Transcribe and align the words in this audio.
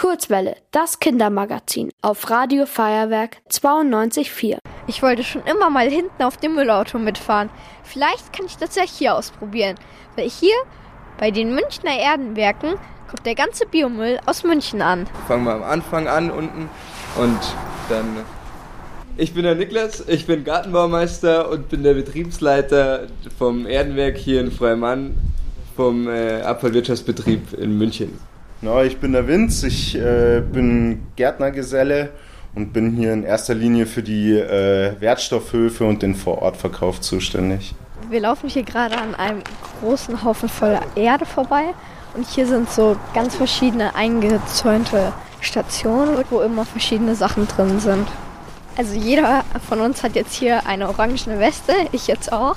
Kurzwelle, 0.00 0.56
das 0.70 0.98
Kindermagazin 0.98 1.90
auf 2.00 2.30
Radio 2.30 2.64
Feuerwerk 2.64 3.36
92.4. 3.50 4.56
Ich 4.86 5.02
wollte 5.02 5.22
schon 5.22 5.42
immer 5.42 5.68
mal 5.68 5.90
hinten 5.90 6.22
auf 6.22 6.38
dem 6.38 6.54
Müllauto 6.54 6.98
mitfahren. 6.98 7.50
Vielleicht 7.84 8.32
kann 8.32 8.46
ich 8.46 8.56
das 8.56 8.76
ja 8.76 8.82
hier 8.82 9.14
ausprobieren. 9.14 9.76
Weil 10.16 10.30
hier 10.30 10.54
bei 11.18 11.30
den 11.30 11.54
Münchner 11.54 11.90
Erdenwerken 11.90 12.76
kommt 13.10 13.26
der 13.26 13.34
ganze 13.34 13.66
Biomüll 13.66 14.18
aus 14.24 14.42
München 14.42 14.80
an. 14.80 15.06
Fangen 15.28 15.44
wir 15.44 15.52
am 15.52 15.64
Anfang 15.64 16.08
an 16.08 16.30
unten 16.30 16.70
und 17.18 17.40
dann. 17.90 18.06
Ich 19.18 19.34
bin 19.34 19.42
der 19.42 19.54
Niklas, 19.54 20.02
ich 20.08 20.26
bin 20.26 20.44
Gartenbaumeister 20.44 21.50
und 21.50 21.68
bin 21.68 21.82
der 21.82 21.92
Betriebsleiter 21.92 23.08
vom 23.36 23.66
Erdenwerk 23.66 24.16
hier 24.16 24.40
in 24.40 24.50
Freimann 24.50 25.14
vom 25.76 26.08
äh, 26.08 26.40
Abfallwirtschaftsbetrieb 26.40 27.52
in 27.52 27.76
München. 27.76 28.18
No, 28.62 28.82
ich 28.82 28.98
bin 28.98 29.12
der 29.12 29.26
Vince, 29.26 29.68
ich 29.68 29.96
äh, 29.96 30.42
bin 30.42 31.06
Gärtnergeselle 31.16 32.10
und 32.54 32.74
bin 32.74 32.94
hier 32.94 33.14
in 33.14 33.22
erster 33.22 33.54
Linie 33.54 33.86
für 33.86 34.02
die 34.02 34.32
äh, 34.32 35.00
Wertstoffhöfe 35.00 35.86
und 35.86 36.02
den 36.02 36.14
Vorortverkauf 36.14 37.00
zuständig. 37.00 37.74
Wir 38.10 38.20
laufen 38.20 38.50
hier 38.50 38.62
gerade 38.62 38.98
an 38.98 39.14
einem 39.14 39.42
großen 39.80 40.22
Haufen 40.24 40.50
voller 40.50 40.82
Erde 40.94 41.24
vorbei 41.24 41.72
und 42.14 42.26
hier 42.26 42.46
sind 42.46 42.70
so 42.70 42.96
ganz 43.14 43.34
verschiedene 43.34 43.94
eingezäunte 43.94 45.14
Stationen, 45.40 46.22
wo 46.28 46.42
immer 46.42 46.66
verschiedene 46.66 47.14
Sachen 47.14 47.48
drin 47.48 47.80
sind. 47.80 48.06
Also 48.76 48.94
jeder 48.94 49.42
von 49.70 49.80
uns 49.80 50.02
hat 50.02 50.14
jetzt 50.16 50.34
hier 50.34 50.66
eine 50.66 50.86
orangene 50.86 51.38
Weste, 51.38 51.72
ich 51.92 52.08
jetzt 52.08 52.30
auch, 52.30 52.56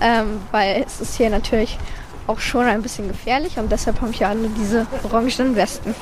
ähm, 0.00 0.40
weil 0.50 0.82
es 0.84 1.00
ist 1.00 1.14
hier 1.16 1.30
natürlich 1.30 1.78
auch 2.26 2.40
schon 2.40 2.66
ein 2.66 2.82
bisschen 2.82 3.08
gefährlich 3.08 3.58
und 3.58 3.70
deshalb 3.70 4.00
haben 4.00 4.12
hier 4.12 4.28
alle 4.28 4.48
diese 4.48 4.86
orangenen 5.04 5.56
Westen. 5.56 5.94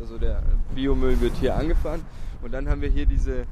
Also 0.00 0.18
der 0.18 0.42
Biomüll 0.74 1.20
wird 1.20 1.34
hier 1.40 1.56
angefahren 1.56 2.04
und 2.42 2.52
dann 2.52 2.68
haben 2.68 2.80
wir 2.80 2.88
hier 2.88 3.06
diese, 3.06 3.44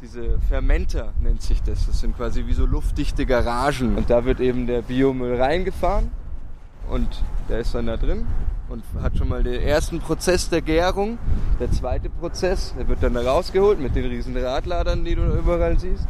diese 0.00 0.38
Fermenter, 0.48 1.12
nennt 1.20 1.42
sich 1.42 1.62
das. 1.62 1.86
Das 1.86 2.00
sind 2.00 2.16
quasi 2.16 2.46
wie 2.46 2.54
so 2.54 2.66
luftdichte 2.66 3.26
Garagen 3.26 3.96
und 3.96 4.10
da 4.10 4.24
wird 4.24 4.40
eben 4.40 4.66
der 4.66 4.82
Biomüll 4.82 5.40
reingefahren 5.40 6.10
und 6.90 7.22
der 7.48 7.60
ist 7.60 7.74
dann 7.74 7.86
da 7.86 7.96
drin 7.96 8.26
und 8.68 8.82
hat 9.02 9.16
schon 9.16 9.28
mal 9.28 9.42
den 9.42 9.62
ersten 9.62 9.98
Prozess 9.98 10.48
der 10.48 10.62
Gärung. 10.62 11.18
Der 11.58 11.70
zweite 11.70 12.10
Prozess, 12.10 12.74
der 12.78 12.88
wird 12.88 13.02
dann 13.02 13.14
da 13.14 13.22
rausgeholt 13.22 13.80
mit 13.80 13.94
den 13.94 14.04
riesen 14.06 14.36
Radladern, 14.36 15.04
die 15.04 15.14
du 15.14 15.22
überall 15.22 15.78
siehst. 15.78 16.06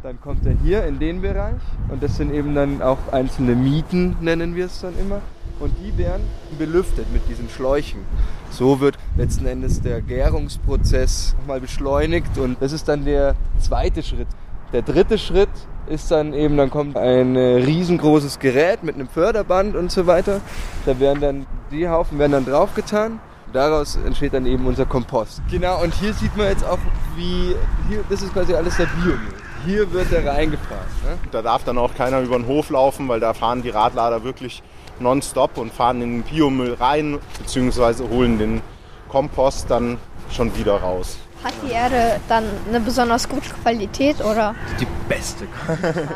Dann 0.00 0.20
kommt 0.20 0.46
er 0.46 0.52
hier 0.62 0.86
in 0.86 1.00
den 1.00 1.22
Bereich 1.22 1.60
und 1.88 2.00
das 2.04 2.16
sind 2.16 2.32
eben 2.32 2.54
dann 2.54 2.80
auch 2.82 2.98
einzelne 3.10 3.56
Mieten, 3.56 4.16
nennen 4.20 4.54
wir 4.54 4.66
es 4.66 4.80
dann 4.80 4.96
immer. 4.96 5.20
Und 5.58 5.72
die 5.82 5.98
werden 5.98 6.22
belüftet 6.56 7.12
mit 7.12 7.28
diesen 7.28 7.48
Schläuchen. 7.48 8.02
So 8.48 8.78
wird 8.78 8.96
letzten 9.16 9.46
Endes 9.46 9.82
der 9.82 10.00
Gärungsprozess 10.00 11.34
nochmal 11.40 11.60
beschleunigt 11.60 12.38
und 12.38 12.62
das 12.62 12.70
ist 12.70 12.86
dann 12.86 13.04
der 13.04 13.34
zweite 13.58 14.04
Schritt. 14.04 14.28
Der 14.72 14.82
dritte 14.82 15.18
Schritt 15.18 15.48
ist 15.88 16.12
dann 16.12 16.32
eben, 16.32 16.56
dann 16.56 16.70
kommt 16.70 16.96
ein 16.96 17.34
äh, 17.34 17.56
riesengroßes 17.56 18.38
Gerät 18.38 18.84
mit 18.84 18.94
einem 18.94 19.08
Förderband 19.08 19.74
und 19.74 19.90
so 19.90 20.06
weiter. 20.06 20.40
Da 20.86 21.00
werden 21.00 21.20
dann, 21.20 21.46
die 21.72 21.88
Haufen 21.88 22.20
werden 22.20 22.32
dann 22.32 22.44
draufgetan. 22.44 23.18
Daraus 23.52 23.96
entsteht 23.96 24.32
dann 24.34 24.46
eben 24.46 24.64
unser 24.64 24.86
Kompost. 24.86 25.42
Genau, 25.50 25.82
und 25.82 25.92
hier 25.94 26.12
sieht 26.12 26.36
man 26.36 26.46
jetzt 26.48 26.64
auch, 26.64 26.78
wie, 27.16 27.56
hier, 27.88 28.04
das 28.08 28.22
ist 28.22 28.32
quasi 28.32 28.54
alles 28.54 28.76
der 28.76 28.86
Biomüll. 28.86 29.47
Hier 29.66 29.92
wird 29.92 30.12
er 30.12 30.26
reingefahren. 30.26 30.86
Ne? 31.04 31.18
Da 31.30 31.42
darf 31.42 31.64
dann 31.64 31.78
auch 31.78 31.94
keiner 31.94 32.20
über 32.20 32.36
den 32.36 32.46
Hof 32.46 32.70
laufen, 32.70 33.08
weil 33.08 33.20
da 33.20 33.34
fahren 33.34 33.62
die 33.62 33.70
Radlader 33.70 34.24
wirklich 34.24 34.62
nonstop 35.00 35.58
und 35.58 35.72
fahren 35.72 36.02
in 36.02 36.10
den 36.10 36.22
Biomüll 36.22 36.74
rein, 36.74 37.18
beziehungsweise 37.38 38.08
holen 38.08 38.38
den 38.38 38.62
Kompost 39.08 39.70
dann 39.70 39.98
schon 40.30 40.56
wieder 40.56 40.76
raus. 40.76 41.18
Hat 41.42 41.54
die 41.66 41.72
Erde 41.72 42.20
dann 42.28 42.44
eine 42.68 42.80
besonders 42.80 43.28
gute 43.28 43.48
Qualität 43.62 44.20
oder? 44.24 44.54
Die 44.80 44.86
beste. 45.08 45.46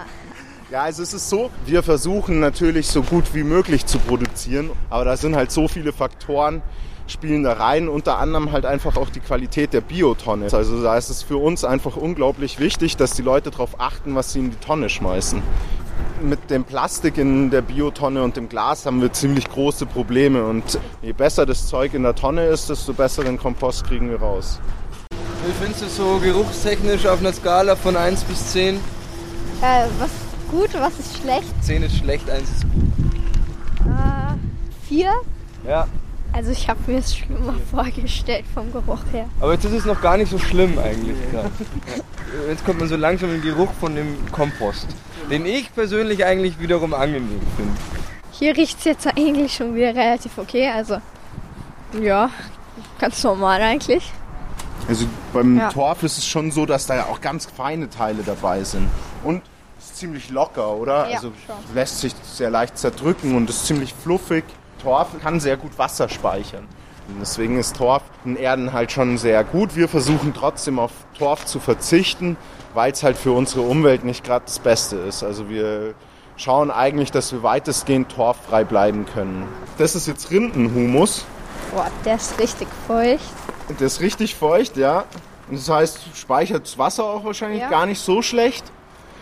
Ja, 0.71 0.85
also 0.85 1.03
es 1.03 1.13
ist 1.13 1.29
so, 1.29 1.51
wir 1.67 1.83
versuchen 1.83 2.41
natürlich 2.41 2.87
so 2.89 3.03
gut 3.03 3.35
wie 3.35 3.43
möglich 3.43 3.85
zu 3.85 3.99
produzieren, 3.99 4.71
aber 4.89 5.05
da 5.05 5.19
sind 5.19 5.37
halt 5.37 5.53
so 5.53 5.69
viele 5.69 5.93
Faktoren, 5.93 6.63
spielen 7.07 7.43
da 7.43 7.55
rein, 7.55 7.89
unter 7.89 8.19
anderem 8.19 8.53
halt 8.53 8.67
einfach 8.67 8.97
auch 8.97 9.11
die 9.11 9.21
Qualität 9.21 9.73
der 9.73 9.81
Biotonne. 9.81 10.49
Also 10.53 10.83
da 10.83 10.97
ist 10.97 11.11
es 11.11 11.23
für 11.23 11.37
uns 11.37 11.65
einfach 11.65 11.97
unglaublich 11.97 12.59
wichtig, 12.59 12.97
dass 12.97 13.13
die 13.13 13.23
Leute 13.23 13.51
darauf 13.51 13.81
achten, 13.81 14.15
was 14.15 14.33
sie 14.33 14.41
in 14.41 14.51
die 14.51 14.57
Tonne 14.57 14.89
schmeißen. 14.89 15.43
Mit 16.23 16.51
dem 16.51 16.65
Plastik 16.65 17.19
in 17.19 17.51
der 17.51 17.63
Biotonne 17.63 18.23
und 18.23 18.37
dem 18.37 18.49
Glas 18.49 18.87
haben 18.87 19.01
wir 19.01 19.13
ziemlich 19.13 19.49
große 19.49 19.87
Probleme 19.87 20.45
und 20.45 20.79
je 21.03 21.13
besser 21.13 21.47
das 21.47 21.67
Zeug 21.67 21.95
in 21.95 22.03
der 22.03 22.15
Tonne 22.15 22.47
ist, 22.47 22.71
desto 22.71 22.93
besseren 22.93 23.39
Kompost 23.39 23.85
kriegen 23.85 24.09
wir 24.09 24.21
raus. 24.21 24.61
Wie 25.45 25.53
findest 25.61 25.83
du 25.83 25.89
so 25.89 26.19
geruchstechnisch 26.19 27.07
auf 27.07 27.19
einer 27.19 27.33
Skala 27.33 27.75
von 27.75 27.97
1 27.97 28.23
bis 28.25 28.53
10? 28.53 28.77
Äh, 28.77 28.79
was 29.99 30.11
ist 30.11 30.51
gut, 30.51 30.71
was 30.75 30.99
ist 30.99 31.19
schlecht? 31.19 31.53
10 31.63 31.83
ist 31.83 31.97
schlecht, 31.97 32.31
1 32.31 32.43
ist 32.43 32.63
gut. 32.63 32.83
Äh, 33.87 34.89
vier? 34.89 35.13
Ja, 35.67 35.89
Also 36.35 36.51
ich 36.51 36.69
habe 36.69 36.79
mir 36.87 36.99
es 36.99 37.15
schlimmer 37.17 37.55
vorgestellt 37.71 38.45
vom 38.55 38.73
Geruch 38.73 39.01
her. 39.13 39.27
aber 39.41 39.53
jetzt 39.53 39.65
ist 39.65 39.73
es 39.73 39.85
noch 39.85 40.01
gar 40.01 40.17
nicht 40.17 40.31
so 40.31 40.39
schlimm 40.39 40.79
eigentlich. 40.79 41.17
Ja. 41.33 41.45
Jetzt 42.49 42.65
kommt 42.65 42.81
man 42.81 42.89
so 42.89 42.97
langsam 42.97 43.35
in 43.35 43.43
den 43.43 43.55
Geruch 43.55 43.71
von 43.79 43.95
dem 43.95 44.17
Kompost, 44.33 44.87
den 45.31 45.45
ich 45.45 45.75
persönlich 45.75 46.25
eigentlich 46.25 46.59
wiederum 46.59 46.95
angenehm 46.95 47.41
finde. 47.57 47.73
Hier 48.31 48.57
riecht 48.57 48.79
es 48.79 48.85
jetzt 48.85 49.07
eigentlich 49.07 49.53
schon 49.55 49.75
wieder 49.75 49.95
relativ 49.95 50.39
okay. 50.39 50.69
Also 50.71 50.97
ja, 52.01 52.31
ganz 52.99 53.23
normal 53.23 53.61
eigentlich. 53.61 54.11
Also 54.89 55.05
beim 55.35 55.59
Ja. 55.59 55.69
Torf 55.71 56.03
ist 56.03 56.17
es 56.19 56.27
schon 56.27 56.51
so, 56.51 56.65
dass 56.65 56.87
da 56.87 56.97
ja 56.97 57.05
auch 57.07 57.21
ganz 57.21 57.47
feine 57.47 57.91
Teile 57.91 58.23
dabei 58.25 58.65
sind. 58.65 58.89
Und 59.23 59.43
es 59.79 59.85
ist 59.87 59.97
ziemlich 59.99 60.31
locker, 60.31 60.73
oder? 60.77 61.09
Ja, 61.11 61.17
also 61.17 61.33
schon. 61.47 61.57
lässt 61.75 62.01
sich 62.01 62.15
sehr 62.25 62.49
leicht 62.51 62.79
zerdrücken 62.79 63.37
und 63.37 63.51
ist 63.51 63.67
ziemlich 63.67 63.93
fluffig. 63.93 64.45
Torf 64.83 65.09
kann 65.23 65.41
sehr 65.41 65.57
gut 65.57 65.79
Wasser 65.79 66.09
speichern. 66.09 66.67
Deswegen 67.21 67.59
ist 67.59 67.77
Torf 67.77 68.03
in 68.25 68.37
Erden 68.37 68.73
halt 68.73 68.93
schon 68.93 69.19
sehr 69.19 69.45
gut. 69.45 69.77
Wir 69.77 69.89
versuchen 69.89 70.33
trotzdem 70.35 70.79
auf 70.79 70.93
Torf 71.19 71.45
zu 71.45 71.61
verzichten, 71.61 72.37
weil 72.75 72.93
es 72.93 73.03
halt 73.03 73.17
für 73.17 73.33
unsere 73.33 73.63
Umwelt 73.63 74.05
nicht 74.05 74.25
gerade 74.25 74.45
das 74.47 74.59
Beste 74.59 74.97
ist. 74.97 75.23
Also 75.23 75.49
wir 75.51 75.95
schauen 76.37 76.71
eigentlich, 76.71 77.11
dass 77.11 77.33
wir 77.33 77.43
weitestgehend 77.43 78.11
torffrei 78.11 78.65
bleiben 78.65 79.05
können. 79.07 79.47
Das 79.79 79.95
ist 79.95 80.07
jetzt 80.07 80.31
Rindenhumus. 80.31 81.25
Boah, 81.75 81.87
der 82.05 82.17
ist 82.17 82.39
richtig 82.39 82.69
feucht. 82.87 83.21
Das 83.69 83.95
ist 83.95 84.01
richtig 84.01 84.35
feucht, 84.35 84.77
ja. 84.77 85.05
Und 85.49 85.59
das 85.59 85.69
heißt, 85.69 86.01
speichert 86.15 86.65
das 86.65 86.79
Wasser 86.79 87.05
auch 87.05 87.25
wahrscheinlich 87.25 87.61
Ja. 87.61 87.69
gar 87.69 87.87
nicht 87.87 88.01
so 88.01 88.23
schlecht. 88.23 88.65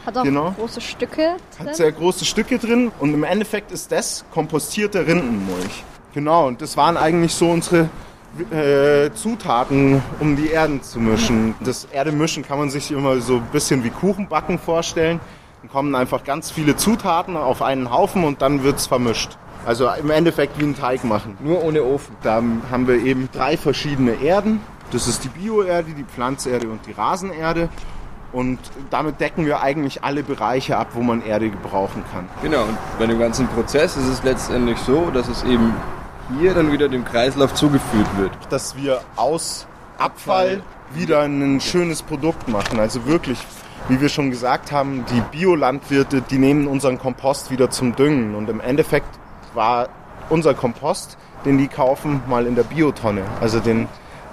Hat 0.07 0.17
auch 0.17 0.23
Genau. 0.25 0.51
große 0.53 0.81
Stücke 0.81 1.37
drin. 1.57 1.69
Hat 1.69 1.77
sehr 1.77 1.93
große 1.93 2.25
Stücke 2.25 2.59
drin 2.59 2.91
und 2.99 3.15
im 3.15 3.25
Endeffekt 3.25 3.71
ist 3.73 3.93
das 3.93 4.25
kompostierte 4.33 5.07
Rindenmulch. 5.07 5.85
Genau, 6.15 6.47
und 6.49 6.61
das 6.63 6.77
waren 6.77 6.97
eigentlich 6.97 7.35
so 7.35 7.51
unsere 7.51 7.89
äh, 8.51 9.11
Zutaten, 9.15 10.03
um 10.21 10.37
die 10.37 10.49
Erden 10.51 10.83
zu 10.83 10.99
mischen. 11.01 11.55
Das 11.61 11.85
Erdemischen 11.87 12.43
kann 12.45 12.59
man 12.59 12.71
sich 12.71 12.91
immer 12.91 13.21
so 13.21 13.37
ein 13.37 13.49
bisschen 13.53 13.85
wie 13.85 13.91
Kuchenbacken 13.91 14.59
vorstellen. 14.59 15.21
Dann 15.63 15.71
kommen 15.71 15.95
einfach 15.95 16.25
ganz 16.25 16.51
viele 16.51 16.77
Zutaten 16.77 17.37
auf 17.37 17.61
einen 17.61 17.91
Haufen 17.91 18.25
und 18.25 18.41
dann 18.43 18.63
wird's 18.63 18.87
vermischt. 18.87 19.37
Also 19.67 19.89
im 20.01 20.11
Endeffekt 20.11 20.59
wie 20.59 20.65
einen 20.65 20.77
Teig 20.77 21.05
machen. 21.05 21.37
Nur 21.41 21.63
ohne 21.63 21.85
Ofen. 21.85 22.17
Da 22.23 22.43
haben 22.71 22.87
wir 22.89 23.03
eben 23.05 23.29
drei 23.33 23.57
verschiedene 23.59 24.13
Erden. 24.23 24.61
Das 24.91 25.07
ist 25.07 25.23
die 25.25 25.29
Bioerde, 25.29 25.91
die 25.93 26.05
Pflanzerde 26.05 26.69
und 26.69 26.87
die 26.87 26.93
Rasenerde. 26.93 27.69
Und 28.33 28.59
damit 28.91 29.21
decken 29.21 29.45
wir 29.45 29.61
eigentlich 29.61 30.05
alle 30.05 30.23
Bereiche 30.23 30.77
ab, 30.77 30.89
wo 30.95 31.03
man 31.03 31.23
Erde 31.23 31.51
gebrauchen 31.51 32.05
kann. 32.13 32.29
Genau, 32.43 32.63
und 32.63 32.79
bei 32.99 33.07
dem 33.07 33.19
ganzen 33.19 33.49
Prozess 33.49 33.97
ist 33.97 34.07
es 34.07 34.23
letztendlich 34.23 34.79
so, 34.79 35.11
dass 35.11 35.29
es 35.29 35.43
eben 35.43 35.75
hier 36.39 36.55
dann 36.55 36.71
wieder 36.71 36.89
dem 36.89 37.05
Kreislauf 37.05 37.55
zugeführt 37.55 38.07
wird. 38.19 38.31
Dass 38.51 38.77
wir 38.77 39.01
aus 39.17 39.67
Abfall 39.99 40.63
wieder 40.95 41.23
ein 41.23 41.61
schönes 41.61 42.03
Produkt 42.03 42.49
machen. 42.49 42.79
Also 42.79 43.05
wirklich, 43.07 43.39
wie 43.89 44.01
wir 44.01 44.09
schon 44.09 44.31
gesagt 44.31 44.71
haben, 44.71 45.05
die 45.13 45.21
Biolandwirte, 45.37 46.23
die 46.23 46.39
nehmen 46.39 46.69
unseren 46.69 46.99
Kompost 46.99 47.51
wieder 47.51 47.71
zum 47.71 47.97
Düngen. 47.97 48.37
Und 48.37 48.49
im 48.49 48.61
Endeffekt 48.61 49.09
war 49.55 49.89
unser 50.29 50.55
Kompost, 50.55 51.19
den 51.45 51.59
die 51.59 51.67
kaufen, 51.67 52.23
mal 52.29 52.47
in 52.47 52.55
der 52.55 52.63
Biotonne. 52.63 53.23
Also 53.41 53.59
den 53.59 53.89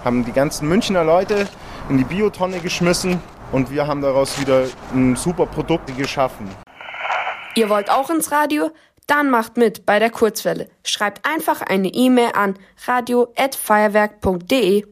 haben 0.05 0.23
die 0.23 0.31
ganzen 0.31 0.67
Münchner 0.67 1.03
Leute 1.03 1.47
in 1.89 1.97
die 1.97 2.03
Biotonne 2.03 2.59
geschmissen 2.59 3.19
und 3.51 3.71
wir 3.71 3.87
haben 3.87 4.01
daraus 4.01 4.39
wieder 4.39 4.65
ein 4.93 5.15
super 5.15 5.45
Produkt 5.45 5.95
geschaffen. 5.97 6.49
Ihr 7.55 7.69
wollt 7.69 7.89
auch 7.89 8.09
ins 8.09 8.31
Radio? 8.31 8.71
Dann 9.07 9.29
macht 9.29 9.57
mit 9.57 9.85
bei 9.85 9.99
der 9.99 10.09
Kurzwelle. 10.09 10.69
Schreibt 10.83 11.25
einfach 11.25 11.61
eine 11.61 11.87
E-Mail 11.87 12.31
an 12.33 12.55
radio@feuerwerk.de. 12.85 14.85